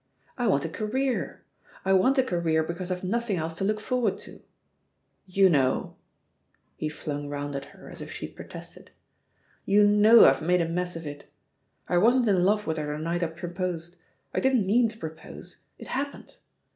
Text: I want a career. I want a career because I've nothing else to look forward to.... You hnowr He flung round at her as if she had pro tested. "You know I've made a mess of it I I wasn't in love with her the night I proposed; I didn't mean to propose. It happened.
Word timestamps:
I 0.35 0.47
want 0.47 0.65
a 0.65 0.69
career. 0.69 1.43
I 1.85 1.93
want 1.93 2.17
a 2.17 2.23
career 2.23 2.63
because 2.63 2.89
I've 2.89 3.03
nothing 3.03 3.37
else 3.37 3.53
to 3.59 3.63
look 3.63 3.79
forward 3.79 4.17
to.... 4.25 4.41
You 5.27 5.47
hnowr 5.47 5.93
He 6.75 6.89
flung 6.89 7.29
round 7.29 7.55
at 7.55 7.65
her 7.65 7.87
as 7.87 8.01
if 8.01 8.11
she 8.11 8.25
had 8.25 8.35
pro 8.35 8.47
tested. 8.47 8.89
"You 9.63 9.85
know 9.85 10.25
I've 10.25 10.41
made 10.41 10.59
a 10.59 10.67
mess 10.67 10.95
of 10.95 11.05
it 11.05 11.31
I 11.87 11.93
I 11.93 11.97
wasn't 11.99 12.29
in 12.29 12.43
love 12.43 12.65
with 12.65 12.77
her 12.77 12.91
the 12.97 12.97
night 12.97 13.21
I 13.21 13.27
proposed; 13.27 13.97
I 14.33 14.39
didn't 14.39 14.65
mean 14.65 14.89
to 14.89 14.97
propose. 14.97 15.57
It 15.77 15.85
happened. 15.89 16.37